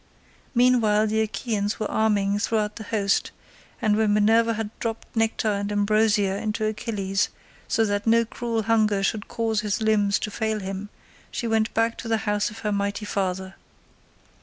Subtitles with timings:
[0.55, 3.29] Meanwhile the Achaeans were arming throughout the host,
[3.79, 7.29] and when Minerva had dropped nectar and ambrosia into Achilles
[7.67, 10.89] so that no cruel hunger should cause his limbs to fail him,
[11.29, 13.53] she went back to the house of her mighty father.